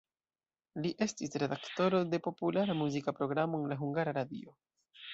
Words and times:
Li 0.85 0.91
estis 1.07 1.37
redaktoro 1.43 2.01
de 2.15 2.21
populara 2.31 2.79
muzika 2.83 3.17
programo 3.23 3.63
en 3.63 3.73
la 3.75 3.81
Hungara 3.85 4.19
Radio. 4.23 4.61